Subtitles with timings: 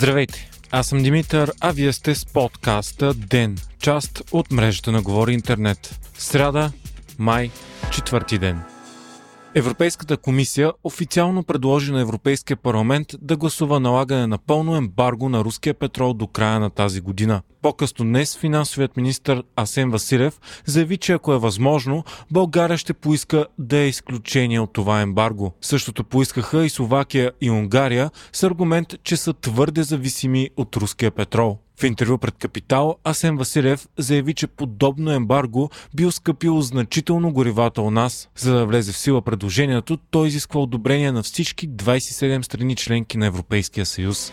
[0.00, 0.50] Здравейте!
[0.70, 6.00] Аз съм Димитър, а вие сте с подкаста ДЕН, част от мрежата на Говори Интернет.
[6.18, 6.72] Сряда,
[7.18, 7.50] май,
[7.90, 8.62] четвърти ден.
[9.54, 15.74] Европейската комисия официално предложи на Европейския парламент да гласува налагане на пълно ембарго на руския
[15.74, 17.42] петрол до края на тази година.
[17.62, 23.76] По-късно днес финансовият министр Асен Василев заяви, че ако е възможно, България ще поиска да
[23.76, 25.54] е изключение от това ембарго.
[25.60, 31.58] Същото поискаха и Словакия и Унгария с аргумент, че са твърде зависими от руския петрол.
[31.80, 37.90] В интервю пред Капитал Асен Василев заяви, че подобно ембарго би оскъпило значително горивата у
[37.90, 38.28] нас.
[38.36, 43.26] За да влезе в сила предложението, той изисква одобрение на всички 27 страни членки на
[43.26, 44.32] Европейския съюз.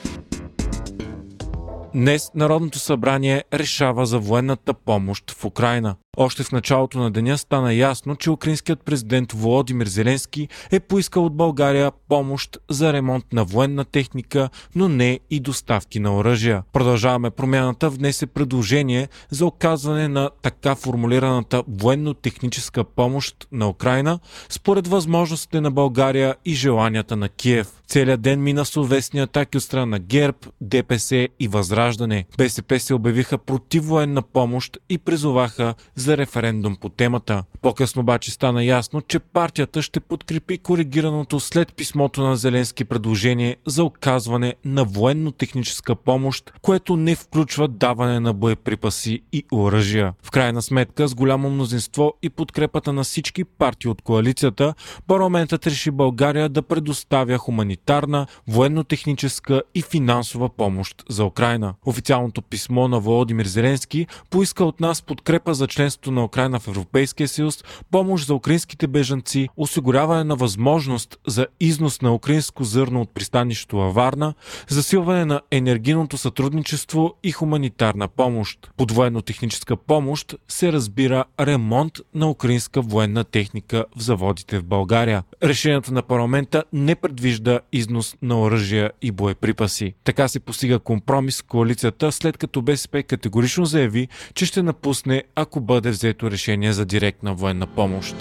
[1.94, 5.96] Днес Народното събрание решава за военната помощ в Украина.
[6.20, 11.36] Още в началото на деня стана ясно, че украинският президент Володимир Зеленски е поискал от
[11.36, 16.64] България помощ за ремонт на военна техника, но не и доставки на оръжия.
[16.74, 25.62] Продължаваме промяната внесе предложение за оказване на така формулираната военно-техническа помощ на Украина според възможностите
[25.62, 27.68] на България и желанията на Киев.
[27.88, 32.26] Целият ден мина с увестни атаки от страна на ГЕРБ, ДПС и Възраждане.
[32.38, 37.44] БСП се обявиха против военна помощ и призоваха за за референдум по темата.
[37.62, 43.84] По-късно обаче стана ясно, че партията ще подкрепи коригираното след писмото на Зеленски предложение за
[43.84, 50.14] оказване на военно-техническа помощ, което не включва даване на боеприпаси и оръжия.
[50.24, 54.74] В крайна сметка, с голямо мнозинство и подкрепата на всички партии от коалицията,
[55.08, 61.74] парламентът реши България да предоставя хуманитарна, военно-техническа и финансова помощ за Украина.
[61.86, 66.68] Официалното писмо на Володимир Зеленски поиска от нас подкрепа за членство членството на Украина в
[66.68, 73.10] Европейския съюз, помощ за украинските бежанци, осигуряване на възможност за износ на украинско зърно от
[73.14, 74.34] пристанището във Варна,
[74.70, 78.72] засилване на енергийното сътрудничество и хуманитарна помощ.
[78.78, 85.24] Под военно-техническа помощ се разбира ремонт на украинска военна техника в заводите в България.
[85.44, 89.94] Решението на парламента не предвижда износ на оръжия и боеприпаси.
[90.04, 95.62] Така се постига компромис в коалицията, след като БСП категорично заяви, че ще напусне, ако
[95.62, 98.16] бъде бъде взето решение за директна военна помощ.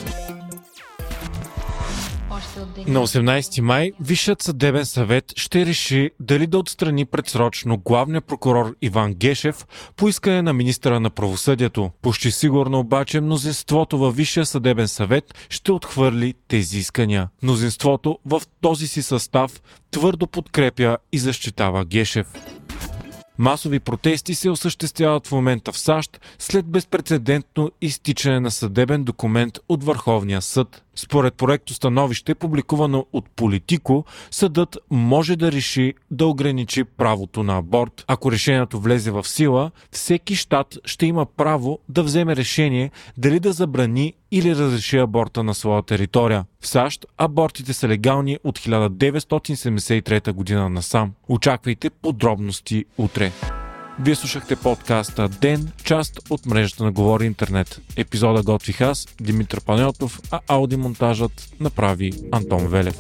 [2.87, 9.15] На 18 май Висшият съдебен съвет ще реши дали да отстрани предсрочно главния прокурор Иван
[9.15, 11.91] Гешев по искане на министра на правосъдието.
[12.03, 17.29] Почти сигурно обаче мнозинството във Висшия съдебен съвет ще отхвърли тези искания.
[17.43, 22.27] Мнозинството в този си състав твърдо подкрепя и защитава Гешев.
[23.39, 29.85] Масови протести се осъществяват в момента в САЩ след безпредседентно изтичане на съдебен документ от
[29.85, 30.83] Върховния съд.
[30.95, 38.05] Според проекто становище, публикувано от Политико, съдът може да реши да ограничи правото на аборт.
[38.07, 43.53] Ако решението влезе в сила, всеки щат ще има право да вземе решение дали да
[43.53, 46.45] забрани или разреши аборта на своя територия.
[46.61, 51.13] В САЩ абортите са легални от 1973 година насам.
[51.29, 53.33] Очаквайте подробности утре.
[54.01, 57.81] Вие слушахте подкаста Ден, част от мрежата на Говори Интернет.
[57.97, 62.97] Епизода готвих аз, Димитър Панелтов, а аудиомонтажът направи Антон Велев.